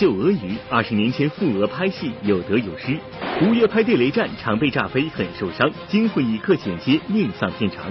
[0.00, 2.96] 就俄语，二十年前赴俄拍戏有得有失。
[3.42, 5.70] 五月拍地雷战，常被炸飞，很受伤。
[5.88, 7.84] 惊魂一刻剪接，命丧片场。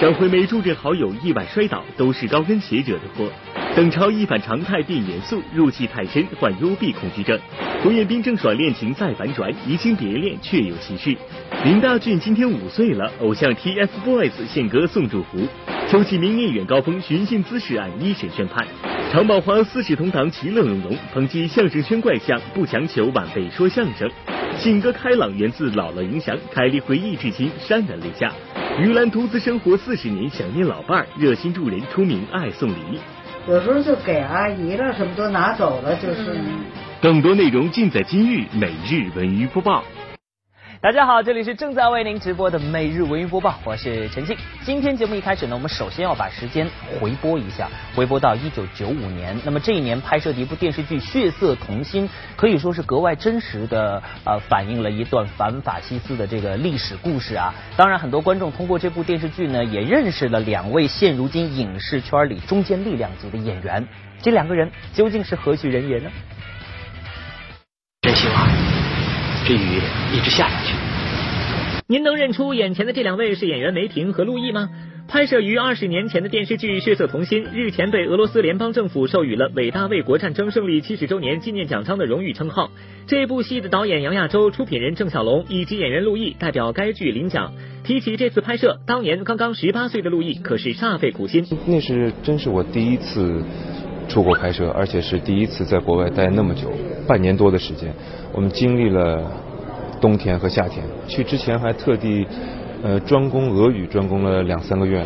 [0.00, 3.28] 张惠妹助阵好友意外摔倒，都是高跟鞋惹的祸。
[3.74, 7.36] 邓超一反常态变严肃，入戏太深患幽闭恐惧症。
[7.82, 11.16] 胡彦斌郑爽恋情再反转，移情别恋确有其事。
[11.64, 15.44] 林大俊今天五岁了，偶像 TFBOYS 献歌送祝福。
[15.88, 18.64] 秋季名演员高峰寻衅滋事案一审宣判。
[19.10, 24.08] 常宝华四世同堂其乐融融，抨击相声圈怪象，不强求晚辈说相声。
[24.56, 28.32] 性格开朗源自姥姥影响，凯莉回忆至今潸然泪下。
[28.80, 33.00] 于兰独自生活四十年，想念老伴儿，热心助人，出名爱送礼。
[33.48, 36.38] 有时候就给阿姨了，什么都拿走了，就是。
[37.02, 39.82] 更多内容尽在今日每日文娱播报。
[40.80, 44.36] 大家好，这里是正在为您直播的每日文娱播报，我是陈静。
[44.62, 49.36] 今天节目一开始呢，我们首先要把时间回拨一下，回拨到一九九五年。
[49.44, 57.52] 那么这一年拍摄的一部电视剧《血色童心》，可以说是格外真实的呃反映了一段反法西斯的这个历史故事啊。
[57.76, 63.84] 当然，很多观众通过这部电视剧呢，也认识了两位现如今影视圈里中坚力量级的演员。
[64.22, 66.08] 这两个人究竟是何许人也呢？
[68.02, 68.67] 真希望。
[69.46, 69.80] 这雨
[70.14, 70.74] 一直下下去。
[71.86, 74.68] 您能认出眼前的这两位是演员梅婷和陆毅吗？
[75.08, 82.70] 拍摄于二十年前的电视剧《血色童心》日前被俄罗斯联邦政府授予了伟大卫国战争胜利七十周年纪念奖章的荣誉称号。
[83.06, 87.54] 这部戏的导演杨亚洲、出品人郑晓龙以及演员陆毅代表该剧领奖。
[87.84, 91.46] 提起这次拍摄，当年刚刚十八岁的陆毅可是煞费苦心。
[91.66, 93.42] 那是真是我第一次
[94.10, 96.70] 出国拍摄，而且是第一次在国外待那么久，
[97.06, 97.90] 半年多的时间。
[98.38, 99.20] 我们经历了
[100.00, 102.24] 冬天和夏天，去之前还特地
[102.84, 105.02] 呃专攻俄语，专攻了两三个月。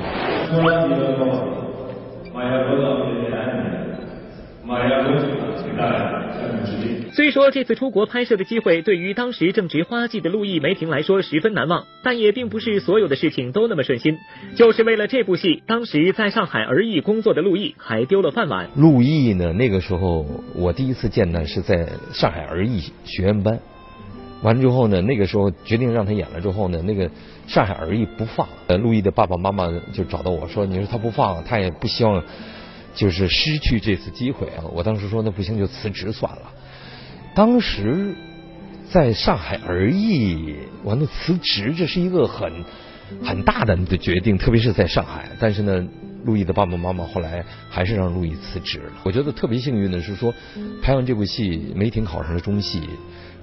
[7.14, 14.16] 虽说这次出国拍摄的机会对于当时正值花季的陆毅梅婷来说十分难忘，但也并不是所有的事情都那么顺心。
[14.56, 18.70] 就是为了这部戏，当时在上海儿艺工作的陆毅还丢了饭碗。
[18.76, 20.24] 陆毅呢，那个时候
[20.54, 23.60] 我第一次见呢是在上海儿艺学院班，
[24.40, 27.10] 完了之后呢，那个时候决定让他演了之后呢，那个
[27.46, 28.48] 上海儿艺不放。
[28.68, 32.24] 呃，陆毅的爸爸妈妈就找到我说：“你说他不放，他也不希望
[32.94, 36.50] 就是失去这次机会啊。”我当时说：“那不行，就辞职算了。”
[37.34, 38.14] 当时
[38.90, 40.54] 在上海而艺，
[40.84, 42.64] 完了辞职，这是一个很
[43.24, 45.28] 很大胆的决定，特别是在上海。
[45.38, 45.86] 但是呢，
[46.24, 48.92] 陆毅的爸爸妈妈后来还是让陆毅辞职了。
[49.02, 50.34] 我觉得特别幸运的是说，
[50.82, 52.82] 拍完这部戏，梅婷考上了中戏。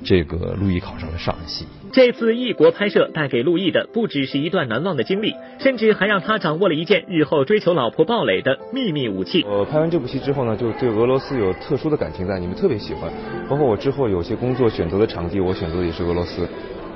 [0.04, 1.66] 这个陆毅考上了上戏。
[1.92, 9.44] 这次异国拍摄带给陆毅的不只是一段难忘的经历，甚至还让他掌握了一件日后追求老婆鲍蕾的秘密武器。
[9.50, 13.12] 我拍完这部戏之后呢，就对俄罗斯有特殊的感情在，你们特别喜欢。
[13.50, 16.48] 包括我之后有些工作选择的场地，我选择的也是俄罗斯。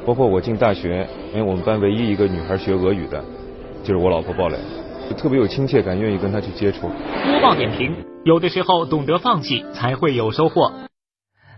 [0.06, 3.24] 包括我进大学，因为我们班唯一一个女孩学俄语的，
[3.84, 4.58] 就是我老婆鲍蕾，
[5.10, 6.82] 就特别有亲切感，愿意跟她去接触。
[7.26, 10.72] 播报点评：有的时候懂得放弃，才会有收获。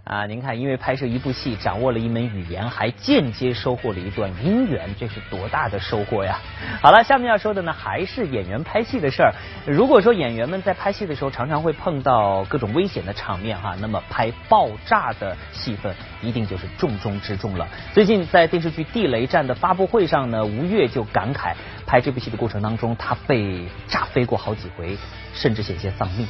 [0.05, 6.39] 啊，您看，因为拍摄一部戏，掌握了一门语言，还间接收获了一段姻缘，这是多大的收获呀！
[6.79, 9.33] 好了，下面要说的呢，还是演员拍戏的事儿。
[9.65, 17.67] 如果说演员们在拍戏的时候，常常会碰到各种危险的场面哈，那么拍爆炸的戏份，一定就是重中之重了。
[17.95, 21.55] 最近在电视剧《地雷战》的发布会上呢，吴越就感慨，
[21.87, 24.95] 拍这部戏的过程当中，他被炸飞过好几回，
[25.33, 26.27] 甚至险些丧命。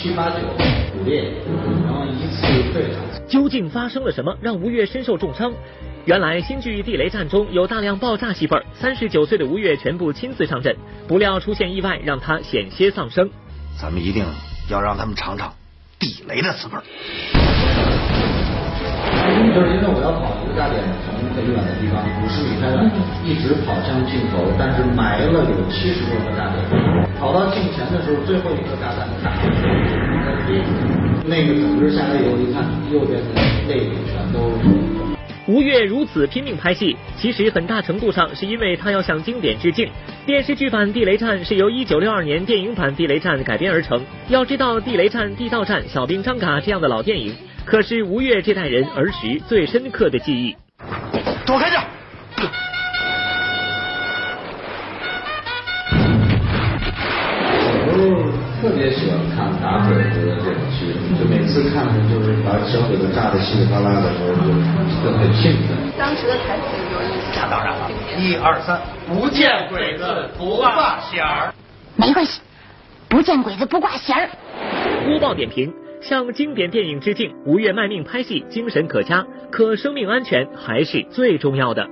[0.00, 0.62] 七八九骨
[1.04, 1.30] 裂，
[1.84, 2.40] 然后一次
[2.72, 3.02] 退场。
[3.28, 5.52] 究竟发生了什么，让吴越身受重伤？
[6.06, 10.74] 原来新剧《地雷战》中有大量爆炸戏份，三十九岁的吴越全部亲自上阵，
[11.06, 13.28] 不料出现意外，让他险些丧生。
[13.78, 14.24] 咱们一定
[14.70, 15.52] 要让他们尝尝
[15.98, 16.72] 地雷的滋味。
[19.54, 22.82] 就是因为我要跑一个炸点，从很远的地方五十米开外，
[23.22, 26.58] 一直跑向镜头，但是埋了有七十多个炸点。
[27.20, 29.44] 跑到镜前的时候，最后一个炸弹打在
[31.26, 33.26] 那个整个下来以后一看，右边的
[33.68, 34.38] 肋骨全都。
[35.46, 39.88] 吴越如此拼命拍戏，其实很大程度上是因为他要向经典致敬。
[40.24, 44.00] 电视剧版《地雷战》是由一九六二年电影版《地雷战》改编而成。
[44.28, 47.34] 要知道，《地雷战》《地道战》《小兵张嘎》这样的老电影。
[47.64, 50.54] 可是吴越这代人儿时最深刻的记忆。
[51.44, 51.82] 躲开点！
[57.92, 58.32] 哦，
[58.62, 59.19] 特别喜欢
[59.60, 64.34] 看打鬼子的这种剧，就每次看着就是把小鬼子炸的稀里哗啦的时候，
[65.04, 65.76] 就很兴奋。
[65.98, 67.26] 当时的台词有意思。
[67.36, 70.04] 那当然了，一二三，不见鬼子
[70.38, 71.52] 不挂弦儿。
[71.96, 72.40] 没关系，
[73.08, 74.30] 不见鬼子不挂弦儿。
[75.04, 81.86] 播报点评：向经典电影致敬，吴越卖命拍戏，精神可嘉，可生命安全还是最重要的。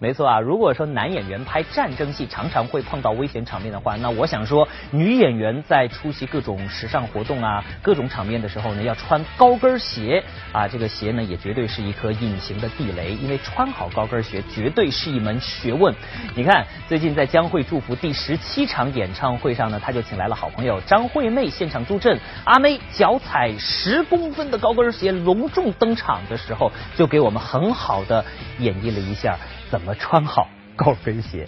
[0.00, 15.94] 没错啊，如果说男演员拍战争戏常常会碰到危险场面的话，那我想说，女演员在出席各种时尚活动啊、各种场面的时候呢，要穿高跟鞋啊，这个鞋呢也绝对是一颗隐形的地雷，因为穿好高跟鞋绝对是一门学问。
[16.34, 28.24] 你看，最近在江蕙祝福第十七场演唱会上呢，他就请来了好朋友张惠妹现场助阵，阿妹脚踩十公分的高跟鞋隆重登场的时候，就给我们很好的
[28.58, 29.38] 演绎了一下。
[29.70, 31.46] 怎么穿好高跟鞋？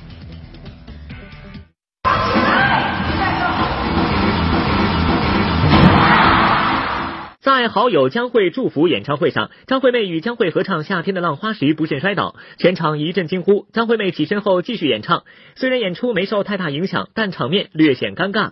[7.43, 13.67] 在好友将会祝福演唱会上，张惠妹与将会合唱《夏天的浪花》时不慎摔倒，全场一阵惊呼。
[13.73, 15.25] 张惠妹起身后继续演唱，
[15.57, 18.51] 虽然演出没受太大影响，但场面略显尴尬。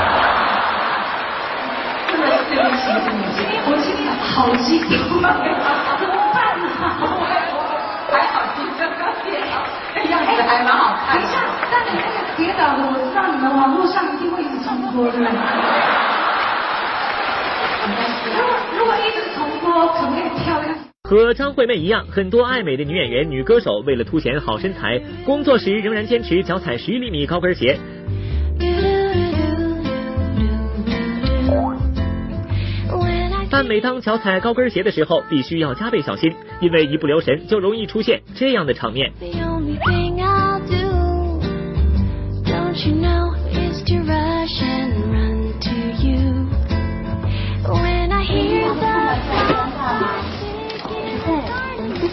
[2.09, 2.85] 真的是对不起，
[3.65, 4.91] 我今天好激动，
[5.99, 6.65] 怎么办呢？
[8.13, 9.53] 还好今天刚跌倒，
[10.11, 11.17] 样子还蛮好看。
[11.17, 11.35] 等一下，
[11.71, 15.31] 但你那个跌倒的，我知道你们网络上一定会一直重播，对吧？
[18.37, 18.49] 如果
[18.79, 20.77] 如果一直重播，可不可以漂亮？
[21.05, 27.79] 和张惠妹一样，很多爱美的女演员、女歌手为了凸显好身材，工作时仍然坚持脚踩十厘米高跟鞋。
[33.53, 39.13] 但每当脚踩高跟鞋的时候，必须要加倍小心，因为一不留神就容易出现这样的场面。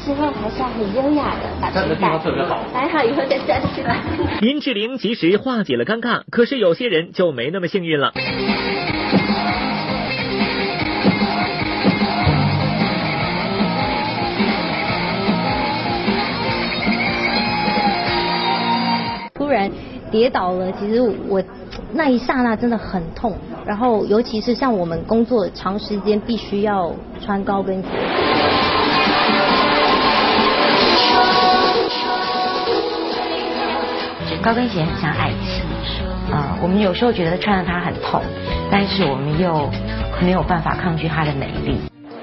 [0.06, 4.02] 之后还是要很优雅的，站的地方特别好，还好以后再站起来。
[4.42, 8.12] 林志玲及时化解了尴尬，可是有些人就没那么幸运了。
[19.50, 19.68] 突然
[20.12, 21.42] 跌倒了，其实我
[21.92, 23.36] 那一刹那真的很痛，
[23.66, 27.88] 然后尤其是像我们工作长时间必须要穿高跟鞋。
[34.44, 35.66] 高跟鞋很像爱情，
[36.32, 38.22] 啊，我们有时候觉得穿上它很痛，
[38.70, 39.68] 但是我们又
[40.22, 41.76] 没有办法抗拒它的美丽。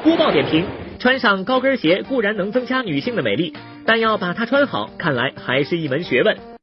[0.04, 0.64] 播报点评：
[1.00, 3.52] 穿上高跟鞋固然能增加女性的美丽，
[3.84, 6.55] 但要把它穿好，看来还是一门学问。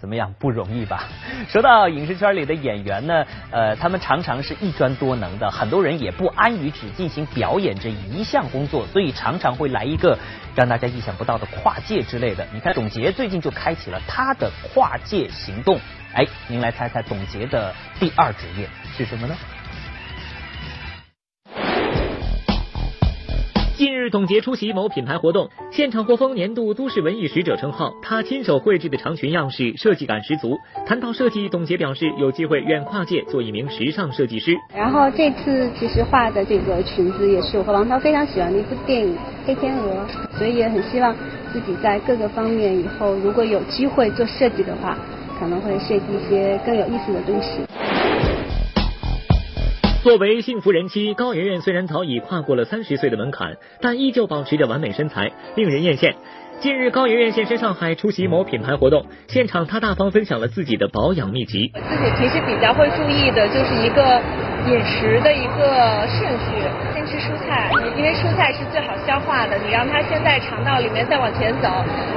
[0.00, 0.32] 怎么样？
[0.38, 1.08] 不容易吧？
[1.50, 10.16] 说到影视圈里的演员呢，呃，他们常常是一专多能的，很多人也不安于只进行表演这一项工作，所以常常会来一个
[10.54, 12.46] 让大家意想不到的跨界之类的。
[12.52, 15.80] 你看，董洁最近就开启了他的跨界行动。
[16.14, 19.36] 哎，您来猜猜董洁的第二职业是什么呢？
[23.78, 27.94] 近日，董洁出席某品牌活动，现场获封年度都市文艺使者称号。
[28.02, 30.58] 她亲手绘制的长裙样式设计感十足。
[30.84, 34.56] 谈到设计，董洁表示有机会愿跨界做一名时尚设计师。
[34.74, 39.14] 然后这次其实画的这个裙子也是我和王涛非常喜欢的一部电影
[39.46, 40.04] 《黑天鹅》，
[40.36, 41.14] 所以也很希望
[41.52, 44.98] 自己在各个方面以后如果有机会做设计的话，
[45.38, 47.60] 可能会设计一些更有意思的东西。
[50.00, 56.14] 作为幸福人妻，高圆圆虽然早已跨过了三十岁的门槛，但依旧保持着完美身材，令人艳羡。
[56.60, 61.72] 近日，高圆圆现身上海出席某品牌活动，现场她大方分享了自己的保养秘籍。
[61.74, 64.22] 自己平时比较会注意的就是一个
[64.70, 66.62] 饮食的一个顺序，
[66.94, 71.68] 先吃蔬菜，因为蔬菜是最好消化的，你让它先在肠道里面再往前走。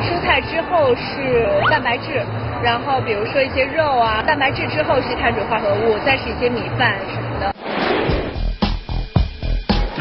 [0.01, 2.21] 蔬菜之后是蛋白质，
[2.63, 7.50] 然后比如说一些肉啊，蛋白质之后是碳水化合物，再是一些米饭什么的。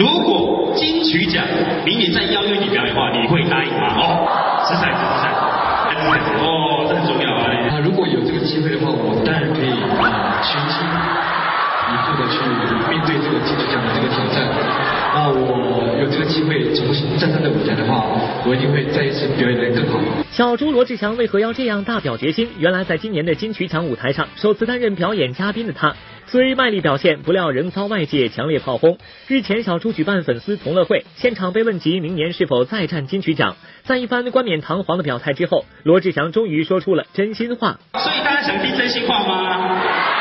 [0.01, 1.45] 如果金曲奖
[1.85, 3.93] 明年再邀约你表演的话，你会答应吗？
[4.01, 4.25] 哦，
[4.65, 5.29] 是赛，是赛，
[6.41, 7.53] 哦，这很重要啊！
[7.69, 9.69] 啊，如果有这个机会的话，我当然可以
[10.01, 12.41] 啊，全心以赴的去
[12.89, 14.49] 面对这个金曲奖的这个挑战。
[15.13, 18.07] 那我有这个机会重新站上的舞台的话，
[18.49, 20.01] 我一定会再一次表演的更好。
[20.31, 22.49] 小猪罗志祥为何要这样大表决心？
[22.57, 25.95] 原来在今年的金曲奖舞台上，首次担任表演嘉宾的他，
[26.31, 28.99] 虽卖力表现，不料仍遭外界强烈炮轰。
[29.27, 37.81] 日前，小猪举办粉丝同乐会，现场被问及明年是否再战金曲奖，在一番冠冕堂皇的表态之后，罗志祥终于说出了真心话。
[37.95, 40.20] 所以大家想听真心话吗？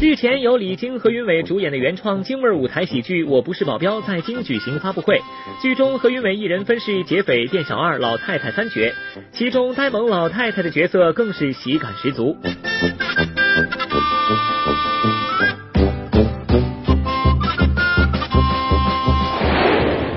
[0.00, 5.20] 日前，由李菁、何云伟主演的原创京味舞台喜剧《我不是保镖》在京举行发布会。
[5.60, 8.94] 剧中，何云伟一人分饰劫匪、店小二、老太太三角，
[9.32, 12.36] 其中呆萌老太太的角色更是喜感十足。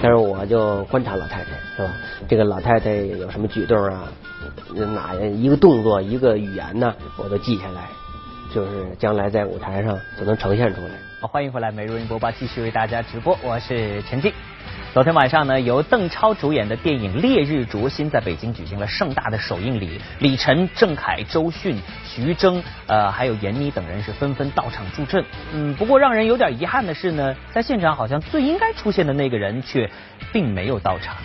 [0.04, 1.92] 但是我就观察老太太，是吧？
[2.28, 4.04] 这个老太太有什么举动啊？
[4.94, 6.94] 哪一个动作、一个语言呢？
[7.18, 7.90] 我都记下来。
[8.54, 10.90] 就是将来在舞台上就能呈现出来。
[11.22, 14.34] 好，欢迎回来，每日云播报继续为大家直播，我是陈静。
[14.94, 25.24] 昨天晚上呢，由邓超主演的电影《烈日灼心》在北京举行了盛大的首映礼，李晨、郑恺、周迅、徐峥，呃，还有闫妮等人是纷纷到场助阵。
[25.54, 29.90] 嗯，不过让人有点遗憾的是呢，在现场好像最应该出现的那个人却
[30.34, 31.16] 并没有到场。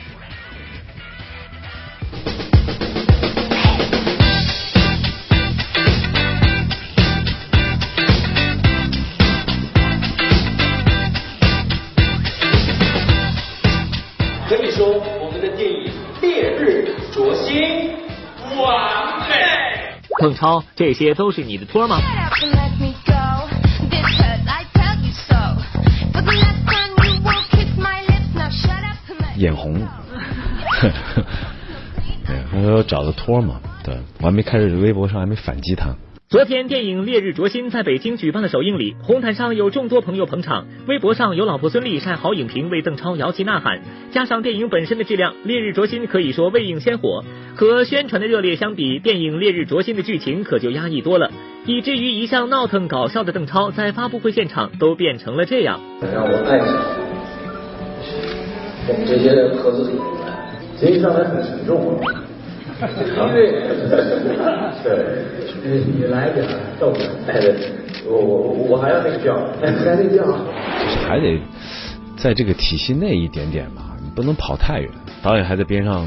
[20.19, 22.01] 邓超，这些都是你的托吗？
[29.37, 29.75] 眼红，
[32.27, 35.95] 对，我找的托嘛，对我还没开始微博上还没反击他。
[36.29, 43.81] 昨天电影《烈日灼心》在北京举办的首映礼，红毯上有众多朋友捧场，微博上有老婆孙俪晒好影评为邓超摇旗呐喊，
[44.11, 47.23] 加上电影本身的质量，《烈日灼心》可以说未映先火。
[47.55, 51.31] 和宣传的热烈相比，电影《烈日灼心》的剧情可就压抑多了，
[51.65, 55.79] 以至于一向闹腾搞笑的邓超在发布会现场都变成了这样。
[56.13, 56.67] 让我爱上
[58.89, 59.31] 我们这些
[59.63, 60.11] 合资的演员，
[60.77, 61.97] 实际上还很沉重。
[62.81, 63.63] 因为
[64.83, 65.25] 对，
[65.65, 65.69] 你
[65.99, 66.47] 你来点
[66.79, 67.55] 逗点，哎对，
[68.07, 70.25] 我我我还要那个调，还那个调，
[71.09, 71.41] 还得
[72.17, 74.91] 在这个体系内一点点嘛，你不能跑太远。
[75.23, 76.07] 导演还在边上，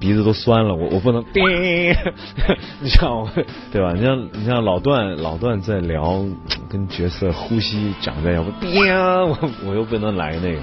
[0.00, 1.24] 鼻子都酸了，我我不能，
[2.80, 3.30] 你像我
[3.72, 3.92] 对吧？
[3.94, 6.24] 你像你像老段老段在聊
[6.68, 10.60] 跟角色呼吸长在要不，我 我又不能来那个，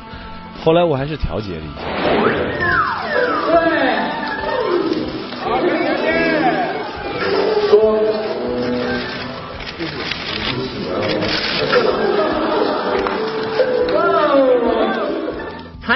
[0.64, 2.69] 后来我还是调节了一下。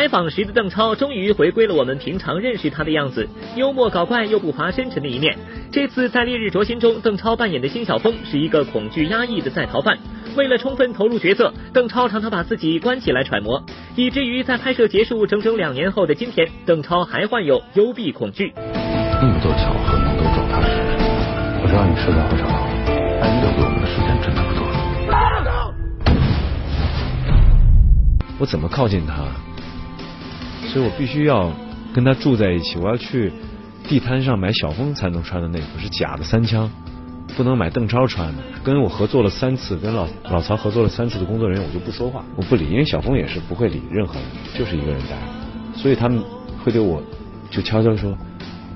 [0.04, 5.34] 采访时的邓超终于回归了我们平常认识他的样子，幽默搞怪又不乏深沉的一面。
[5.72, 9.98] 这次在《烈日灼心》中，邓超扮演的辛晓峰是一个恐惧压抑的在逃犯。
[10.36, 13.64] 为了充分投入角色，邓超常常把自己关起来揣摩，
[13.96, 18.52] 以至于在拍摄结束整整两年后的今天，邓超还患有幽闭恐惧。
[18.58, 20.82] 那么多巧合能够找他时，
[21.62, 22.68] 我知道你迟早会找到我，
[23.22, 24.68] 但留给我们的时间真的不多。
[28.38, 29.24] 我怎么靠近他？
[30.74, 31.52] 所以我必须要
[31.94, 32.80] 跟他住在一起。
[32.80, 33.32] 我要去
[33.88, 36.68] 地摊上买小峰才能穿的内裤，是假的三枪，
[37.38, 38.42] 不能买邓超穿的。
[38.64, 44.24] 跟我合作了三次，跟老老曹合作了三次的工作人员，我就不说话，我不理，因为小峰也是不会理任何人，
[44.56, 45.16] 就是一个人待。
[45.76, 46.24] 所以他们
[46.64, 47.02] 会对我
[47.52, 48.18] 就悄悄说。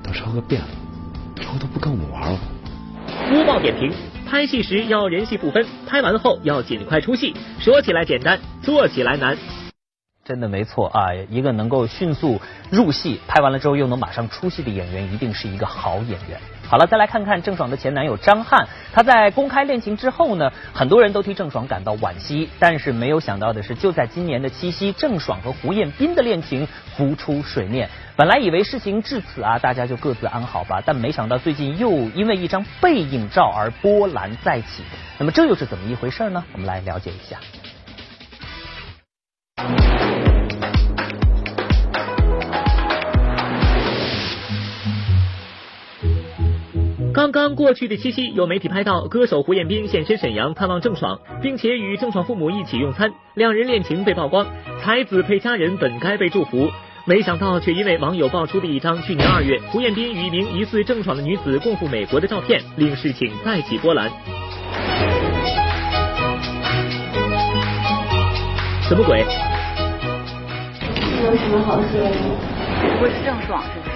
[0.04, 0.68] 邓超哥变了，
[1.36, 2.38] 超哥都不跟我们玩了。
[3.28, 3.92] 播报点评：
[4.24, 7.34] 拍戏时要人戏不分，拍完后要尽快出戏。
[7.58, 9.36] 说起来简单，做起来难。
[10.28, 16.38] 真的没错啊，一个能够迅速入戏，拍完了之后又能马上出戏的演员，一定是一个好演员。
[16.68, 18.68] 好了，再来看看郑爽的前男友张翰。
[18.92, 22.50] 他在公开恋情之后呢，很多人都替郑爽感到惋惜。
[22.58, 27.88] 但是没有想到的是，就在今年的七夕，郑爽和胡彦斌的恋情浮出水面。
[28.14, 30.82] 本来以为事情至此啊，大家就各自安好吧。
[30.84, 34.82] 但没想到最近又因为一张背影照而波澜再起。
[35.16, 36.44] 那么这又是怎么一回事呢？
[36.52, 37.38] 我们来了解一下。
[47.30, 54.46] 刚刚过去的七夕，有媒体拍到歌手胡彦斌现身沈阳探望郑爽，并且与郑爽父母一起用餐，两人恋情被曝光，
[54.80, 56.70] 才子配佳人本该被祝福，
[57.04, 64.10] 没想到却因为网友爆出的一张去年二月胡彦斌与一名疑似郑爽的女子共赴美国的照片，令事情再起波澜。
[68.88, 69.20] 什么鬼？
[71.24, 72.10] 有什么好说的？
[72.96, 73.87] 不会是郑爽是？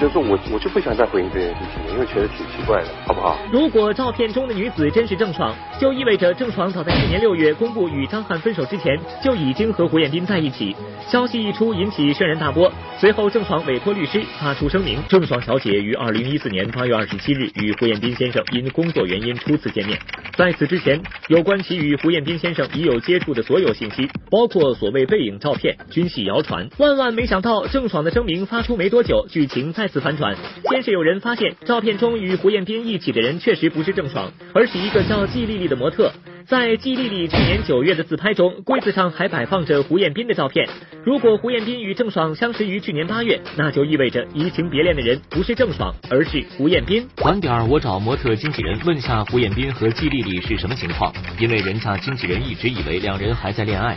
[0.00, 3.36] 就是我，我就不想再回应这件事情，因为觉得挺奇怪的，好不好？
[3.52, 10.74] 如果照片中的女子真是郑爽，就意味着郑爽早在去年六月公布与张翰分手之前，就已经和胡彦斌在一起。
[11.06, 12.72] 消息一出，引起轩然大波。
[13.00, 19.98] 随后，郑爽委托律师发出声明：郑爽小姐于二零一四年八月二十七日与胡彦斌先生因工作原因初次见面，
[20.36, 26.68] 在此之前，有关其与胡彦斌先生已有接触的所有信息，包括所谓背影照片，均系谣传。
[26.76, 29.88] 万万没想到，郑爽的声明发出没多久，剧情再。
[29.88, 30.36] 次反转，
[30.70, 36.12] 先是有人发现照片中与胡彦斌一起的人确实不是郑爽，而是一个叫季丽丽的模特。
[36.46, 40.68] 在季丽丽去年九月的自拍中，柜子上还摆放着胡彦斌的照片。
[41.04, 47.06] 如果胡彦斌与郑爽相识于去年八月，那就意味着移情别恋的人不是郑爽，而是胡彦斌。
[47.22, 53.96] 晚点我找模特经纪人问下胡彦斌和季丽丽是什么情况，因为人家经纪人一直以为两人还在恋爱。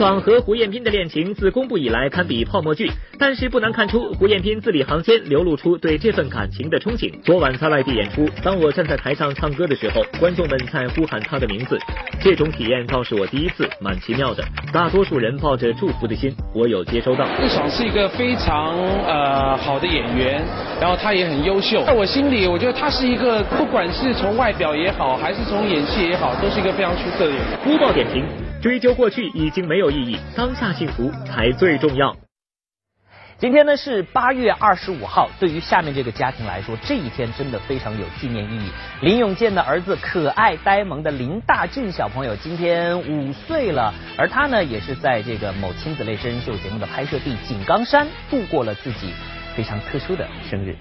[0.00, 7.12] 爽和胡彦斌的恋情自公布以来堪比泡沫剧，但是不难看出胡彦斌字里行间流露出对这份感情的憧憬。
[7.22, 11.78] 昨晚在外地演出，当我站在台上唱歌的时候，观众们在呼喊他的名字，
[12.18, 14.42] 这种体验倒是我第一次，蛮奇妙的。
[14.72, 17.28] 大多数人抱着祝福的心，我有接收到。
[17.38, 20.42] 郑爽是一个非常呃好的演员，
[20.80, 27.58] 然后他也很优秀，在我心里，我觉得他是一个不管是从外表也好，还是从演戏也好，都是一个非常出色的演员。
[27.62, 28.24] 播报点评。
[28.62, 32.14] 追究过去已经没有意义，当下幸福才最重要。
[33.38, 38.70] 今天呢是八月二十五号，对于下面这个家庭来说，这一天真的非常有纪念意义。
[39.00, 49.14] 林永健的儿子可爱呆萌的林大俊小朋友今天五岁了，而他呢也是在这个某亲子类真人秀节目的拍摄地井冈山度过了自己
[49.56, 50.76] 非常特殊的生日。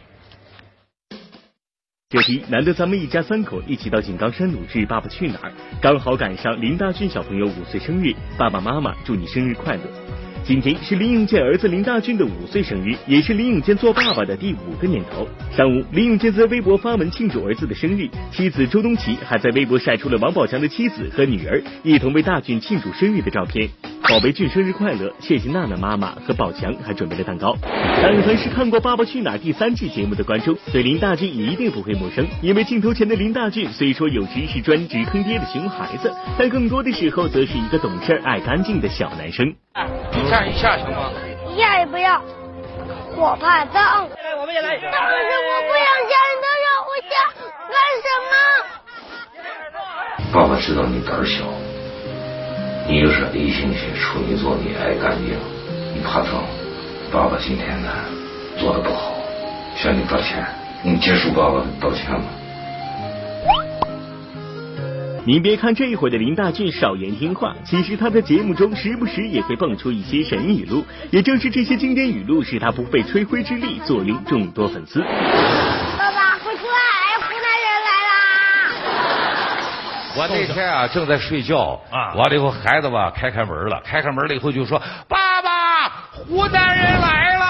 [2.11, 9.81] 这题难得咱们一家三口一起到井冈山录制《爸爸去哪儿》，刚好赶上林大俊小朋友五岁生日，爸爸妈妈祝你生日快乐。
[10.43, 15.27] 今天是林永健儿子林大俊的五岁生日，也是林永健做爸爸的第五个年头。
[15.55, 23.69] 上午，林永健在微博发文庆祝儿子的生日，妻子周冬琪还在微博晒出了王宝强的妻子和女儿一同为大俊庆祝生日的照片。
[24.09, 25.13] 宝贝俊生日快乐！
[25.19, 27.55] 谢谢娜娜妈妈和宝强还准备了蛋糕。
[28.01, 39.45] 但凡是看过《爸爸去哪儿》第三季节目的观众，对林大俊一定不会陌生，因为镜头前的林大俊虽说有时是专职坑爹的熊孩子，但更多的时候则是一个懂事、爱干净的小男生。
[39.45, 41.11] 一下一下行吗？
[41.55, 42.19] 一下也不要，
[43.15, 44.09] 我怕脏。
[44.09, 44.69] 来，我们也来。
[44.81, 47.13] 但是我不想家人都让我想
[47.69, 48.09] 干什
[50.25, 50.33] 么？
[50.33, 51.45] 爸爸知道你胆小，
[52.89, 55.35] 你又是 A 型血处女座，你爱干净，
[55.93, 56.43] 你怕脏。
[57.11, 57.87] 爸爸今天呢
[58.57, 59.13] 做的不好，
[59.75, 60.43] 向你道歉。
[60.83, 62.25] 你接受爸爸的道歉吗？
[65.23, 70.83] 您别看这一会的林大俊少言听话，其实他在节目中时不时也会蹦出一些神语录。
[71.11, 75.03] 也正是这些经典语录，使他不费吹灰之力坐拥众多粉丝。
[80.15, 87.45] 我那天啊正在睡觉啊，完了以后孩子吧开开门了，开开门了以后就说：“爸爸，湖南人来了。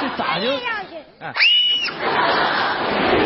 [0.00, 0.48] 这咋就？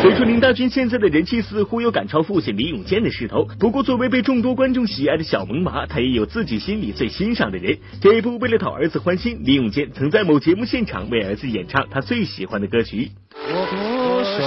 [0.01, 7.77] 虽说林大军现在的人气似乎有赶超父亲李永健的势头，不过作为被众多观众喜爱的小萌娃，他也有自己心里最欣赏的人。
[8.01, 13.11] 这一部为了讨儿子欢心，李永健曾在某节目现场为儿子演唱他最喜欢的歌曲。
[13.35, 13.98] 我左
[14.39, 14.45] 手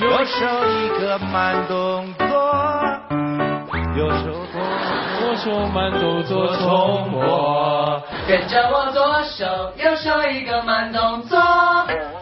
[0.00, 2.24] 右手一个慢动作，
[3.96, 4.30] 右手
[5.18, 9.44] 左手慢动作重播，跟着我左手
[9.76, 11.36] 右手一个慢动作。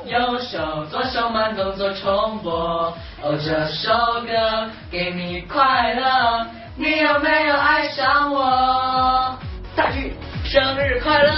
[0.06, 6.46] 右手左手慢动作重播，哦，这首歌给你快乐，
[6.76, 9.36] 你有没有爱上我？
[9.76, 11.32] 大剧生日快乐！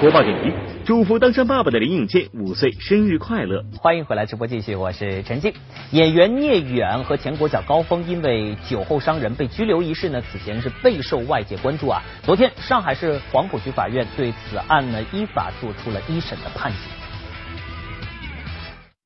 [0.00, 0.54] 播报点评：
[0.90, 3.64] 祝福当上爸爸的林永健五岁生日快乐！
[3.78, 5.54] 欢迎回来直播继续，我是陈静。
[5.92, 12.02] 演员聂远和前国脚高峰因为酒后伤人被拘留一事呢，此前是备受外界关注啊。
[12.24, 16.78] 昨天，上海市黄浦区法院对此案呢依法作出了一审的判决。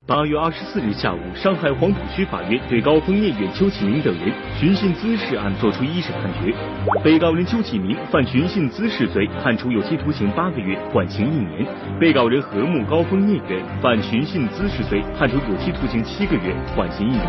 [0.06, 6.54] 八月二十四日下午，上海黄浦区法院对高峰、聂远、邱启明等人寻衅滋事案作出一审判决。
[7.02, 11.66] 被告人邱启明犯寻衅滋事罪，判处有期徒刑八个月，缓刑一年；
[11.98, 17.24] 被告人何木、高峰、聂远犯寻衅滋事罪，判处有期徒刑七个月，缓刑一年。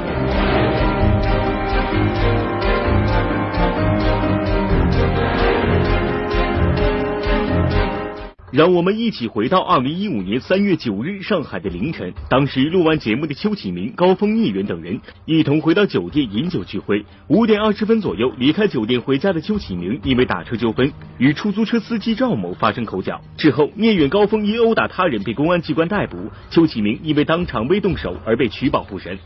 [8.56, 17.04] 让我们一起回到二零一五年三月九日上海的凌晨，当时录完节目的邱启明、高峰、聂远等人一同回到酒店饮酒聚会。
[17.28, 29.20] 五点二十分左右离开酒店回家的邱启明，因为打车纠纷与出租车司机赵某发生口角，之后聂远、高峰因殴打他人被公安机关逮捕，邱启明因为当场未动手而被取保候审。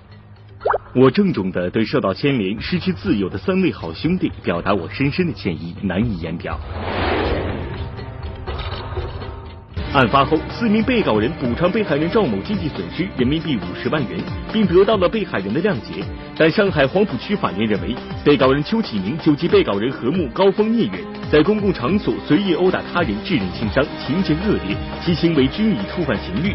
[0.95, 6.59] 我郑重的对受到牵连、失去自由的三位好兄弟表达我深深的歉意，难以言表。
[9.91, 14.19] 案发后，四名被告人补偿被害人赵某经济损失人民币五十万元，
[14.53, 16.03] 并得到了被害人的谅解。
[16.37, 26.53] 但上海黄浦区法院认为，被告人邱启明就其被告人何木、高峰、聂远在公共场所随意殴打他人致人轻伤，情节恶劣，其行为均已触犯刑律，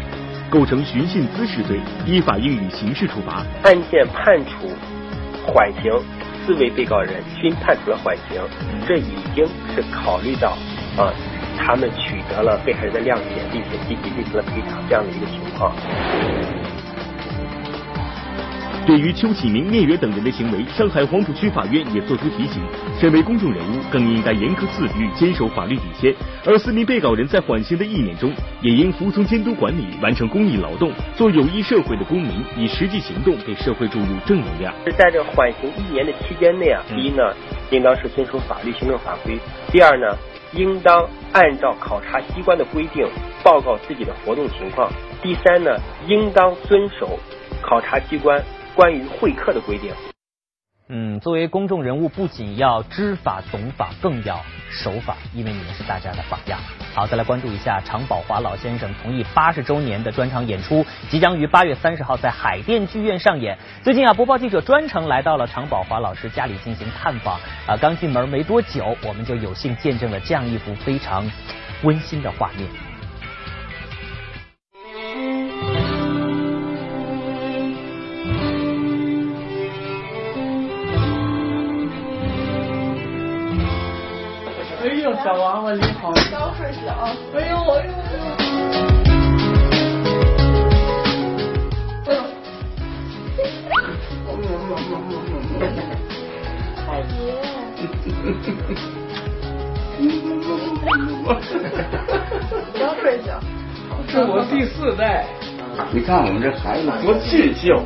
[0.49, 3.45] 构成寻衅滋事罪，依法应予刑事处罚。
[3.63, 4.69] 案件判处
[5.45, 5.91] 缓刑，
[6.45, 8.41] 四位被告人均判处了缓刑，
[8.87, 9.45] 这已经
[9.75, 10.57] 是考虑到
[10.95, 11.11] 啊。
[11.57, 15.73] 他们取得了被害人的谅解，并且积极进行了赔偿这样的一个情况。
[18.85, 22.61] 对于邱启明、聂远等人的行为，上海黄浦区法院也作出提醒：
[22.99, 26.13] 身为公众人物，更应该严格自律，坚守法律底线。
[26.45, 34.71] 而四名被告人在缓刑的一年中，也应服从监督管理，完成公益劳动，做有益社会的公民，以实际行动给社会注入正能量。
[34.95, 37.33] 在这缓刑一年的期间内啊，第一呢，
[37.71, 39.33] 应当是遵守法律行政法规；
[39.71, 40.15] 第二呢。
[40.53, 43.07] 应当按照考察机关的规定
[43.43, 44.91] 报告自己的活动情况。
[45.21, 45.77] 第三呢，
[46.07, 47.19] 应当遵守
[47.61, 48.43] 考察机关
[48.75, 49.91] 关于会客的规定。
[50.87, 56.59] 嗯，作为公众人物，不仅要知法懂法，更要守法，因为你们是大家的榜样。
[56.93, 63.57] 好，再来关注一下常宝华老先生同意八十周年的专场演出，即将于八月三十号在海淀剧院上演。
[63.81, 71.27] 最近啊，播报记者专程来到了常宝华老师家里进行探访啊，刚进门没多久，我们就有幸见证了这样一幅非常
[71.81, 72.69] 温馨的画面。
[85.25, 86.93] 小娃娃你好，小水小，
[87.33, 88.13] 哎呦哎呦哎
[94.37, 94.53] 呦，
[96.85, 97.17] 太爷，
[102.77, 103.41] 小水小，
[104.07, 105.25] 这我第四代，
[105.91, 107.81] 你看我们这孩子多俊秀，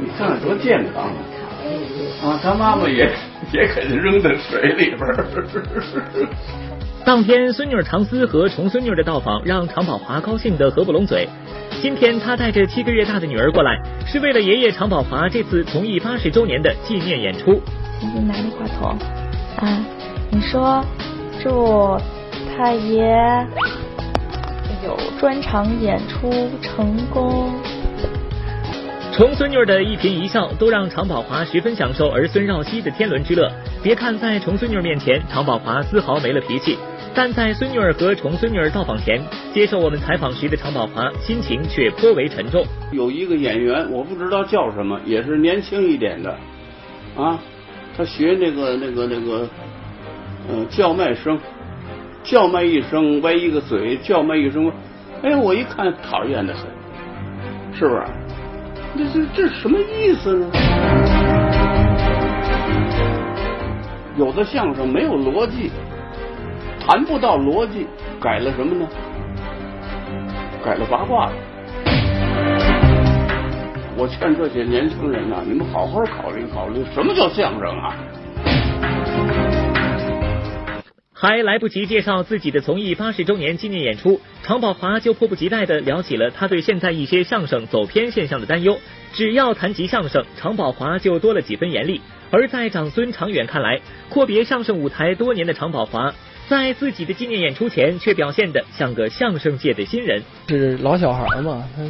[0.00, 1.04] 你看多健康。
[2.22, 3.08] 啊，他妈妈也
[3.52, 5.26] 也给他扔在水里边儿。
[7.04, 11.28] 当天，孙女常思和重孙女的到访让常宝华高兴得合不拢嘴。
[11.82, 17.60] 今天他带着七个月大的女儿过来，是为了爷爷常宝华这次从艺八十周年的纪念演出。
[18.00, 18.98] 请你拿着话筒
[19.58, 19.84] 啊，
[20.30, 20.82] 你说
[21.42, 21.98] 祝
[22.56, 23.46] 太爷
[24.82, 26.30] 有专场演出
[26.62, 27.52] 成功。
[29.16, 33.48] 重孙女的一颦一笑都让常宝华十分享受儿孙绕膝的天伦之乐。
[33.80, 36.76] 别看在重孙女面前，常宝华丝毫没了脾气，
[37.14, 39.22] 但在孙女儿和重孙女儿到访前，
[39.52, 42.66] 接受我们采访时的常宝华心情却颇为沉重。
[42.90, 46.36] 有一个演员，我不知道叫什么，也是年轻一点的，
[47.16, 47.38] 啊，
[47.96, 49.48] 他学那个那个那个，
[50.50, 51.38] 嗯，叫卖声，
[52.24, 54.72] 叫卖一声歪一个嘴，叫卖一声，
[55.22, 56.66] 哎，我一看讨厌的很，
[57.78, 58.02] 是不是？
[58.96, 60.46] 这这这什么意思呢？
[64.16, 65.72] 有的相声没有逻辑，
[66.78, 67.88] 谈不到逻辑，
[68.20, 68.86] 改了什么呢？
[70.64, 71.32] 改了八卦了。
[73.96, 77.94] 我劝这些年轻人呐，你们好好考虑考虑，什么叫相声啊？
[81.16, 88.80] 还来不及介绍自己的从艺八十周年纪念演出，常宝华就迫不及待的聊起了他对现在一些相声走偏现象的担忧。
[89.12, 92.00] 只要谈及相声，常宝华就多了几分严厉。
[92.32, 96.12] 而在长孙长远看来，阔别相声舞台多年的常宝华，
[96.48, 100.20] 在自己的纪念演出前却表现的像个相声界的新人。
[100.48, 101.84] 是老小孩嘛，他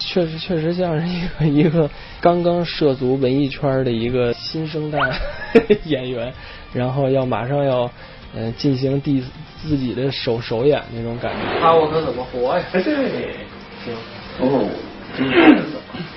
[0.00, 1.88] 确实确实像是一个 一个
[2.20, 4.98] 刚刚涉足文艺圈的一个新生代
[5.86, 6.34] 演员，
[6.72, 7.88] 然后要马上要。
[8.34, 9.20] 嗯，进行第
[9.60, 11.60] 自己的首首演那种感觉。
[11.60, 12.64] 他我可怎么活呀？
[12.72, 12.82] 对，
[13.84, 13.94] 行。
[14.38, 14.68] 哦，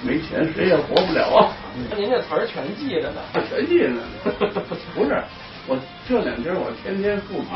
[0.04, 1.52] 没钱谁也活不了啊。
[1.90, 4.02] 那您这词儿全记着呢，全记着呢。
[4.94, 5.24] 不是，
[5.68, 7.50] 我这两天我天天复习。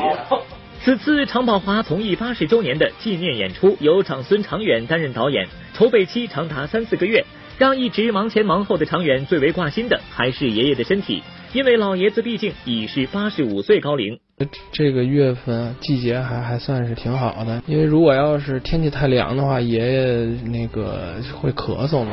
[0.80, 7.24] 此次常宝华从艺八十周年的纪念演出，由长孙长远担任导演，筹备期长达三四个月。
[7.58, 11.24] 让一直忙前忙后的长远最为挂心的，还是爷爷的身体。
[11.54, 14.18] 因为老爷子毕竟已是八十五岁高龄。
[14.70, 22.12] 这个月份季节还还算是挺好的，因为如果要是天气太凉的话，爷爷那个会咳嗽嘛。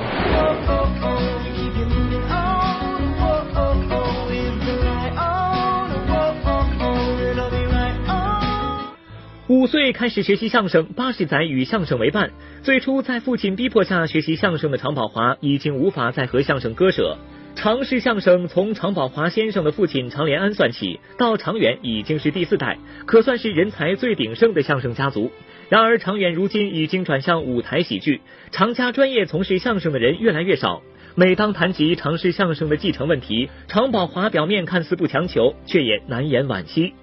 [9.48, 12.32] 五岁开始学习相声，八十载与相声为伴。
[12.64, 17.18] 最初在父亲逼迫下学习相声的常宝华，已经无法再和相声割舍。
[17.56, 25.32] 常氏相声从常宝华先生的父亲常连安算起，到常远已经是第四代，可算是人才最鼎盛的相声家族。
[25.70, 30.82] 然而常远如今已经转向舞台喜剧，常家专业从事相声的人越来越少。
[31.16, 36.94] 每当谈及常氏相声的继承问题，常宝华表面看似不强求，却也难言惋惜。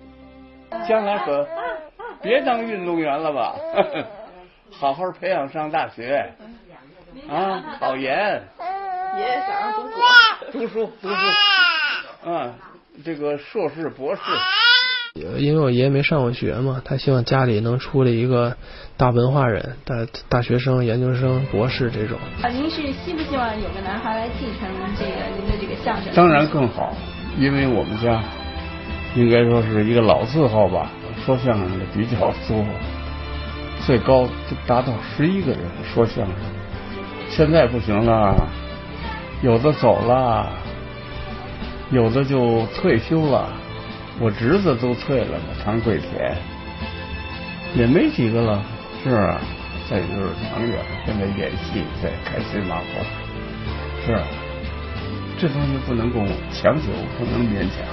[0.88, 1.48] 将来可。
[2.22, 3.56] 别当运动员了吧，
[4.70, 6.30] 好好培养上大学
[7.28, 8.40] 啊，考研。
[9.14, 9.96] 爷爷想让读书，
[10.52, 11.14] 读书读书，
[12.24, 12.54] 嗯，
[13.04, 14.22] 这个硕士博士。
[15.36, 18.56] 因为我爷爷没上过学嘛，他希望家里能出来一个
[18.96, 19.94] 大文化人，大
[20.30, 22.18] 大学生、研究生、博士这种。
[22.42, 24.66] 啊，您是希不希望有个男孩来继承
[24.98, 26.10] 这个您的这个相声？
[26.14, 26.94] 当然更好，
[27.38, 28.22] 因为我们家
[29.14, 30.90] 应该说是一个老字号吧。
[31.26, 32.16] 说相声的比较
[32.48, 32.64] 多，
[33.84, 35.60] 最高就达到十一个人
[35.92, 36.34] 说相声。
[37.28, 38.34] 现在不行了，
[39.42, 40.52] 有的走了，
[41.90, 43.48] 有的就退休了。
[44.20, 46.36] 我侄子都退了呢，唐贵田
[47.74, 48.62] 也没几个了。
[49.02, 49.10] 是，
[49.90, 52.84] 再就是唐远，现在演戏在开心麻花。
[54.06, 54.16] 是，
[55.38, 56.20] 这东西不能够
[56.52, 57.84] 强求，不能勉强。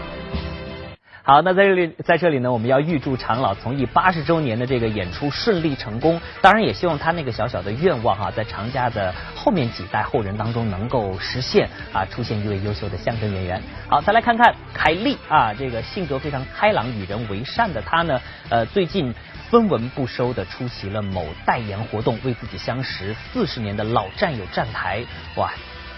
[1.29, 6.19] 好，那在这里，在这里呢，我们要预祝常老从艺八十周年的这个演出顺利成功。
[6.41, 13.61] 当然，也希望他那个小小的愿望哈，在常家的后面几代后人当中能够实现啊，出现一位优秀的相声演员。
[13.87, 19.13] 好，再来看看凯丽啊，这个性格非常开朗、与人为善的她呢，呃，最近
[19.51, 25.05] 分文不收的出席了某代言活动，为自己相识四十年的老战友站台。
[25.35, 25.51] 哇，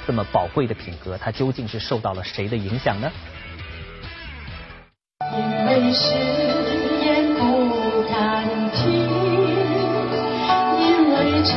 [0.05, 3.09] 这么宝贵的品格，他究竟是受到了谁的影响呢？
[5.33, 6.13] 因为誓
[7.01, 8.91] 言不敢听，
[10.77, 11.55] 因为承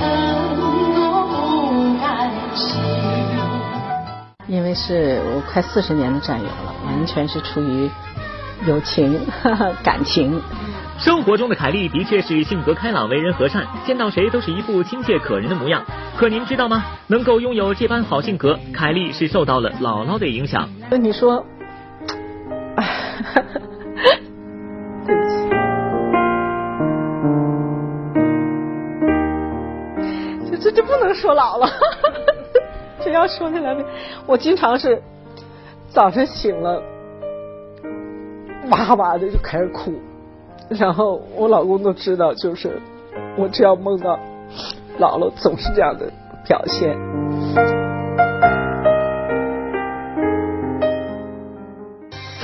[0.94, 2.80] 诺不敢信。
[4.46, 7.90] 因为是我快四十年的战友了，完全是出于
[8.64, 9.20] 友情、
[9.82, 10.40] 感情。
[10.96, 15.82] 生活中的凯丽的确是性格开朗、为人和善，见到谁都是一副亲切可人的模样。
[16.16, 16.84] 可您知道吗？
[17.08, 20.68] 能够拥有这般好性格，凯丽是受到了姥姥的影响。
[20.88, 21.44] 跟你说。
[23.22, 23.60] 哈 哈
[25.06, 25.34] 对不起，
[30.50, 31.68] 这这就不能说老了，
[33.04, 33.76] 这要说起来，
[34.26, 35.02] 我经常是
[35.90, 36.82] 早晨醒了，
[38.70, 39.92] 哇哇的就开始哭，
[40.70, 42.80] 然后我老公都知道，就是
[43.36, 44.18] 我只要梦到
[44.98, 46.10] 姥姥，总是这样的
[46.46, 46.96] 表现。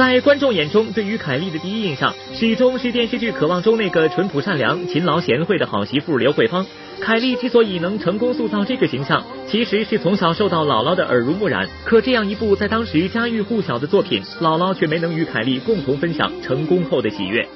[0.00, 6.64] 在观众眼中，对于凯丽的第一印象始终是电视剧《渴望》中那个淳朴善良、勤劳贤惠的好媳妇刘慧芳。
[7.02, 11.68] 凯丽之所以能成功塑造这个形象，其实是从小受到姥姥的耳濡目染。
[11.84, 17.46] 可这样一部在当时家喻户晓的作品，姥姥却没能与凯丽共同分享成功后的喜悦。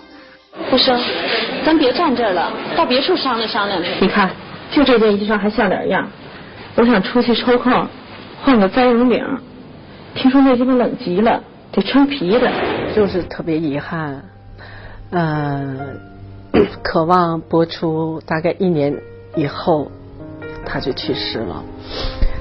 [0.68, 1.00] 不生，
[1.64, 3.88] 咱别站这儿了，到别处商量商量去。
[4.02, 4.30] 你看，
[4.70, 6.06] 就这件衣裳还像点样。
[6.74, 7.72] 我想出去抽空
[8.42, 9.24] 换个栽绒领，
[10.14, 11.42] 听说那地方冷极了。
[11.74, 12.50] 得穿皮的，
[12.94, 14.22] 就是特别遗憾。
[15.10, 15.76] 呃，
[16.82, 18.96] 渴望播出大概一年
[19.34, 19.90] 以后，
[20.64, 21.64] 他就去世了。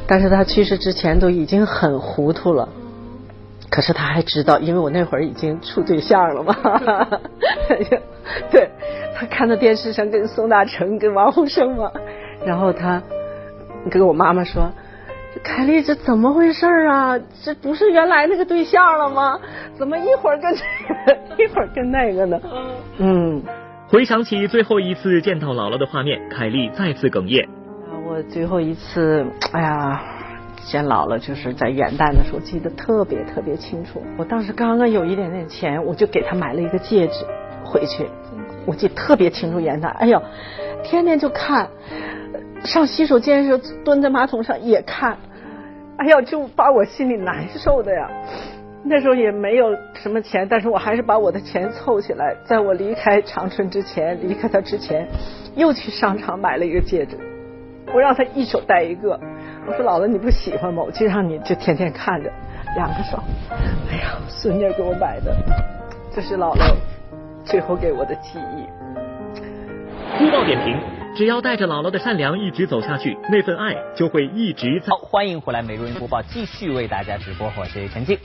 [0.06, 2.70] 但是他去世之前都已经很糊涂了，
[3.70, 6.56] 可是他还知道，因为我那会儿已经处对象了嘛。
[8.52, 8.70] 对，
[9.16, 11.92] 他看到电视上跟宋大成、跟王洪生嘛，
[12.46, 13.02] 然后他
[13.90, 14.72] 跟我妈妈说。
[15.42, 17.18] 凯丽，这怎么回事啊？
[17.44, 19.40] 这不是原来那个对象了吗？
[19.76, 20.62] 怎么一会儿跟这
[21.38, 22.40] 个， 一会儿跟那个呢？
[22.98, 23.42] 嗯。
[23.90, 27.48] 回想起最后一次见到姥姥的画面，凯丽再次哽咽。
[28.08, 30.02] 我最后一次，哎呀，
[30.66, 34.02] 见姥姥就是在元旦的时候，记得特别特别清楚。
[34.18, 37.26] 我当时刚刚有一点点钱，我就给她买了一个戒指
[37.64, 38.08] 回去。
[38.66, 40.22] 我记得特别清楚，元旦，哎呦，
[40.84, 41.68] 天天就看。
[42.64, 45.18] 上洗手间的时候，蹲在马桶上也看，
[45.98, 48.10] 哎呀，就把我心里难受的呀。
[48.86, 55.08] 那时候也没有什么钱，但是我还是把我的钱凑起来，在我离开长春之前，离开他之前，
[55.56, 57.18] 又去商场买了一个戒指，
[57.94, 59.20] 我让他一手戴一个。
[59.66, 60.84] 我说姥姥你不喜欢吗？
[60.86, 62.30] 我就让你就天天看着。
[62.76, 63.20] 两个手。
[63.90, 65.32] 哎呀，孙女给我买的，
[66.14, 66.74] 这是姥姥
[67.46, 68.83] 最后给我的记忆。
[70.20, 70.80] 播报点评：
[71.16, 74.90] 只要带着姥姥的善良一直走下去，那份爱就会一直在。
[74.90, 78.20] 好，欢迎回来，美如云播报继续为大家直播，我是陈静。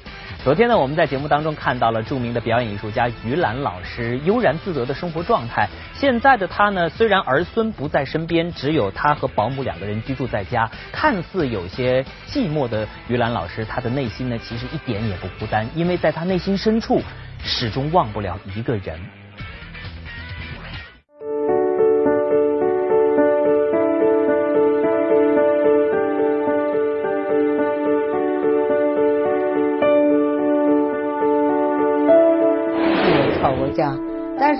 [0.44, 5.66] 昨天呢，我们在节目当中看到了著名的表演艺术家于兰老师悠然自得的生活状态。
[5.94, 17.00] 现在的他呢，虽然儿孙不在身边，只有他和保姆两个人居住在家，看似有些寂寞的于兰老师，他的内心呢，其实一点也不孤单，因为在他内心深处，
[17.42, 19.00] 始终忘不了一个人。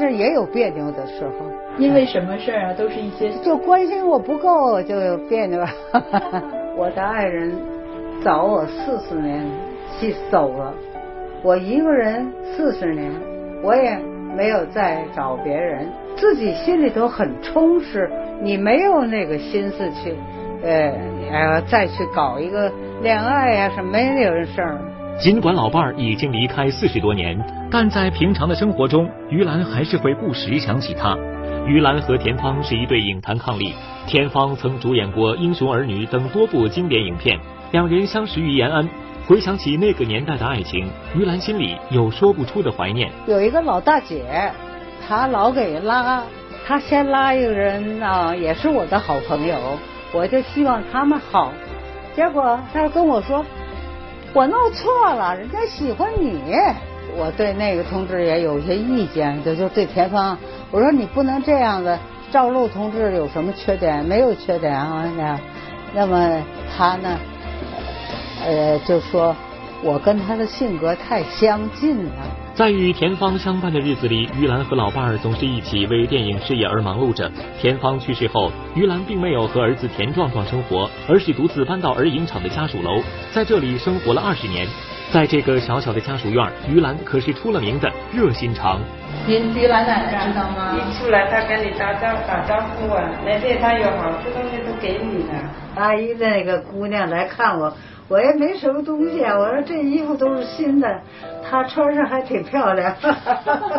[0.09, 1.33] 是也有别扭的时候。
[1.79, 2.75] 因为什么事儿啊？
[2.75, 5.61] 都是一些就关心我不够，就有别扭。
[6.77, 7.53] 我的爱人
[8.25, 9.45] 早我四十年
[9.99, 10.75] 去走了，
[11.43, 13.13] 我一个人四十年，
[13.63, 13.97] 我也
[14.37, 18.11] 没有再找别人，自己心里头很充实。
[18.41, 20.15] 你没有那个心思去，
[20.63, 20.93] 呃
[21.31, 22.71] 呃，再去搞一个
[23.03, 24.79] 恋爱呀什么没有事儿。
[25.21, 27.37] 尽管老伴儿已经离开四十多年，
[27.73, 31.17] 但在平常的生活中，于兰还是会不时想起他。
[31.67, 33.73] 于兰和田芳是一对影坛伉俪，
[34.07, 37.37] 田芳曾主演过《英雄儿女》等多部经典影片，
[37.73, 38.89] 两人相识于延安。
[39.27, 43.11] 回想起那个年代的爱情，于兰心里有说不出的怀念。
[43.27, 44.53] 有一个老大姐，
[45.09, 46.23] 她老给拉，
[46.65, 49.57] 她先拉一个人啊，也是我的好朋友，
[50.13, 51.53] 我就希望他们好。
[52.15, 53.45] 结果她跟我说。
[54.35, 56.55] 我弄错了，人家喜欢你。
[57.17, 60.39] 我对那个同志也有些意见，就就对田芳，
[60.71, 61.99] 我说你不能这样子。
[62.31, 64.05] 赵露同志有什么缺点？
[64.05, 65.41] 没有缺点啊，那
[65.95, 66.43] 那么
[66.77, 67.19] 他呢？
[68.45, 69.35] 呃，就说
[69.83, 72.13] 我跟他的性格太相近了。
[72.59, 77.31] 在与田芳相伴的日子里，于兰和老伴儿总是一起为电影事业而忙碌着。
[77.61, 83.01] 田芳去世后，于兰并没有和儿子田壮壮生活，而是独自搬到儿影厂的家属楼，
[83.33, 84.67] 在这里生活了二十年。
[85.13, 88.81] 在这个小小的家属院，于兰可是出了名的热心肠。
[89.25, 90.77] 您于兰奶奶知道吗？
[90.77, 95.35] 一出来他跟你打招打招呼啊，那对他有好处东西都给你了。
[95.77, 97.73] 阿姨那个姑娘来看我，
[98.09, 99.39] 我也没什么东西啊。
[99.39, 101.03] 我说这衣服都是新的，
[101.49, 102.95] 她穿上还挺漂亮。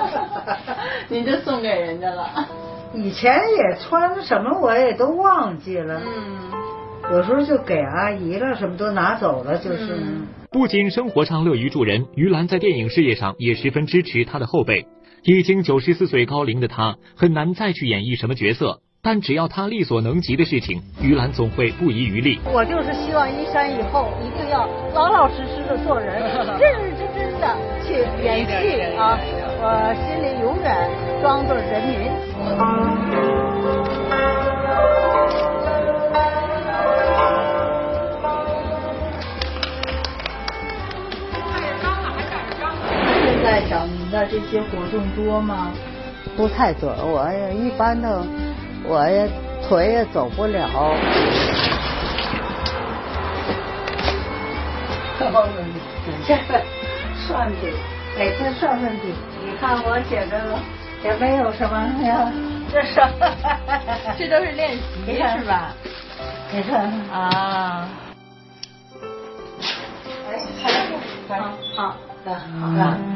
[1.10, 2.48] 你就送给人家了。
[2.94, 6.02] 以前也穿什么我也都忘记了。
[6.06, 6.50] 嗯。
[7.12, 9.98] 有时候就给阿姨了，什么都拿走了，就是。
[10.52, 14.86] 不仅生活上乐于助人，于兰在电影事业上也十分支持她的后辈。
[15.24, 22.38] 已经九十四岁高龄的她，很难再去演绎什么角色，但只要他力所能及的事情，于兰总会不遗余力。
[22.52, 26.20] 我就是希望一山以后一定要老老实实的做人，
[26.60, 27.56] 认认真真的
[27.88, 29.18] 去演戏啊！
[29.62, 30.90] 我心里永远
[31.22, 32.12] 装着人民。
[43.24, 45.72] 现在找您的这些活动多吗？
[46.36, 48.24] 不太多，我也一般的，
[48.92, 49.30] 我也
[49.68, 50.68] 腿也走不了。
[56.26, 56.60] 这个
[57.28, 57.56] 算笔，
[58.18, 59.14] 每天算算笔。
[59.46, 60.58] 你看我写的
[61.04, 62.34] 也没有什么呀，
[62.72, 63.00] 这是，
[64.18, 65.72] 这都是练习是吧？
[66.52, 67.88] 你看啊。
[70.32, 70.34] 哎，
[71.28, 71.36] 好，
[71.78, 71.96] 好。
[72.26, 72.34] 好，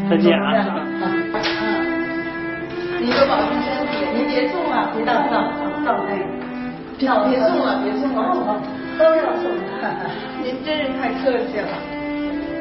[0.09, 1.92] 再见啊！
[3.03, 5.51] 您多保重身体，您别送了，别到到
[5.85, 6.23] 到那个，
[6.97, 8.61] 别别送了，别送了，
[8.97, 9.51] 都要送。
[10.41, 11.67] 您真是太客气了。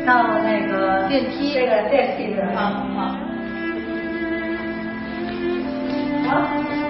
[0.05, 3.15] 到那个电梯，这个电梯的，好好。
[6.27, 6.43] 好，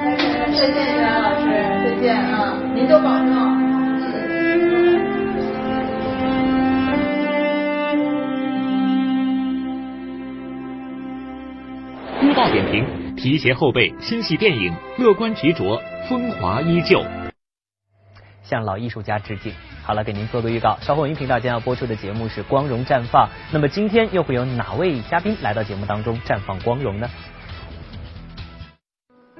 [0.02, 1.44] 再见，再见，袁老师，
[1.84, 2.54] 再见啊！
[2.74, 3.71] 您多保重。
[13.22, 17.04] 提携后辈，心系电影，乐观执着，风华依旧。
[18.42, 19.52] 向老艺术家致敬。
[19.84, 23.28] 好了，给您做个预告，稍后音频道将要播出的节目是《光荣绽放》。
[23.52, 27.08] 那么今天又会有哪位嘉宾来到节目当中绽放光荣呢？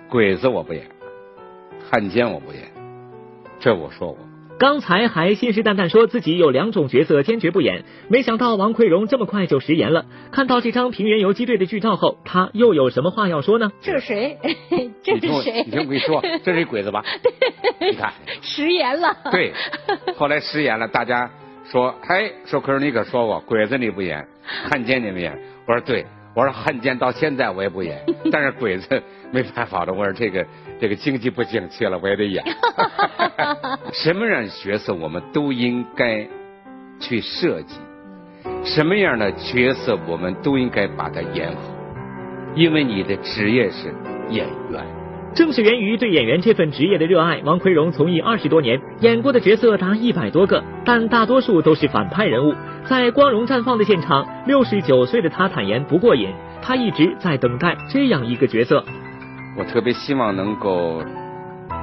[0.08, 0.88] 鬼子我不演，
[1.90, 2.70] 汉奸我不演，
[3.58, 4.31] 这我说过。
[4.62, 10.06] 刚才还信誓旦旦说自己有两种角色坚决不演，没想到王奎荣这么快就食言了。
[10.30, 13.72] 看到这张平原游击队的剧照后，他又有什么话要说呢？
[13.80, 14.38] 这是谁？
[15.02, 15.64] 这是谁？
[15.66, 17.04] 你听我跟你说， 这是鬼子吧？
[17.80, 19.12] 你看，食言了。
[19.32, 19.52] 对，
[20.16, 21.28] 后来食言了，大家
[21.64, 24.24] 说，哎，说可是你可说过，鬼子你不演，
[24.70, 25.36] 汉奸你不演。
[25.66, 26.06] 我说对，
[26.36, 28.00] 我说汉奸到现在我也不演，
[28.30, 29.02] 但是鬼子
[29.32, 29.92] 没办法了。
[29.92, 30.46] 我说这个
[30.80, 32.44] 这个经济不景气了，我也得演。
[33.92, 36.26] 什么样的角色我们都应该
[36.98, 37.76] 去设计，
[38.64, 41.60] 什么样的角色我们都应该把它演好，
[42.54, 43.94] 因为你的职业是
[44.30, 44.82] 演员。
[45.34, 52.54] 正是源于对演员这份职业的热爱，王奎荣从艺二十多年，演过的角色达一百多个，但大多数都是反派人物。
[52.86, 56.28] 在光荣绽放的现场，六十九岁的他坦言不过瘾，
[56.62, 58.84] 他一直在等待这样一个角色。
[59.58, 61.02] 我特别希望能够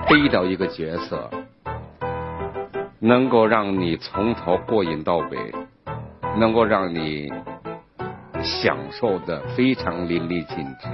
[0.07, 1.29] 逮到一个角色，
[3.01, 5.53] 能够让你从头过瘾到尾，
[6.37, 7.31] 能够让你
[8.43, 10.89] 享受的非常淋漓尽致。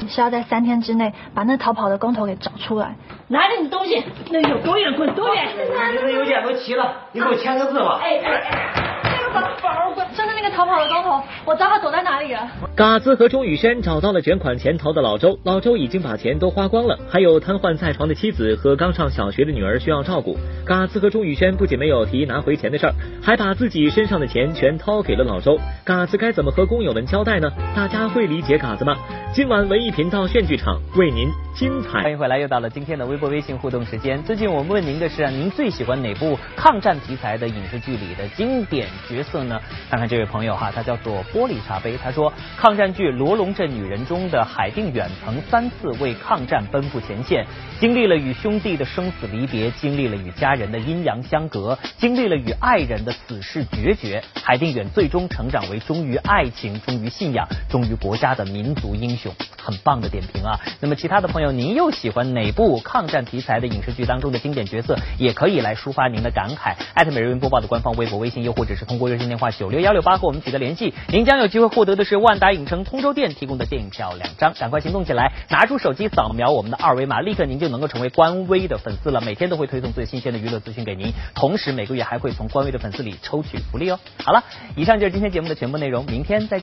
[0.00, 2.94] 你是要在三天之内把那逃跑的工头给找出来。
[3.26, 4.00] 拿着你东西，
[4.30, 5.48] 那有多远滚多远。
[5.92, 7.98] 你的邮件都齐了，你给我签个字吧。
[8.00, 9.32] 哎哎哎，这个
[9.62, 12.48] 宝宝，就是那个逃跑的光头，我知道他躲在哪里了。
[12.74, 20.36] 嘎子和钟宇轩找到了卷款潜逃的老周，老周已经把钱都花光了，还有瘫痪在床的妻子和刚上小学的女儿需要照顾。
[20.64, 25.58] 嘎子和钟宇轩不仅没有提拿回钱的事儿，还把自己身上的钱全掏给了老周。
[25.84, 27.50] 嘎子该怎么和工友们交代呢？
[27.74, 28.96] 大家会理解嘎子吗？
[29.34, 32.02] 今晚文艺频道炫剧场为您精彩。
[32.02, 34.22] 欢迎回来，又到了今天的微博、微信互动时间。
[34.22, 39.47] 最近我们问您的是啊，您最喜欢哪部抗战题材的影视剧里的经典角色呢？
[39.48, 47.46] 呢看看这位朋友哈，他叫做玻璃茶杯，他说抗战剧《罗龙镇女人》中的海定远曾三次为抗战奔赴前线，
[47.80, 54.22] 经历了与兄弟的生死离别，经历了与家人的阴阳相隔，经历了与爱人的死世决绝。
[54.42, 59.34] 海定远最终成长为忠于爱情、忠于信仰、忠于国家的民族英雄。
[59.60, 60.58] 很棒的点评啊！
[60.80, 64.96] 那么其他的朋友，您又喜欢哪部抗战题材的影视剧当中的经典角色？
[65.18, 66.74] 也可以来抒发您的感慨。
[66.94, 70.92] 艾特每日云播报的官方微博、微信，又或者是通过热线电话九六幺六八和我们取得联系。
[71.08, 79.22] 您将有机会获得的是万达影城通州店提供的电影票两张，赶快行动起来，拿出手机扫描我们的二维码，立刻您就能够成为官微的粉丝了。
[79.22, 83.98] 每天都会推送最新鲜的娱乐资讯给您，同时每个月还会从官微的粉丝里抽取福利哦。
[84.22, 84.44] 好了，
[84.76, 86.56] 以上就是今天节目的全部内容，明天再。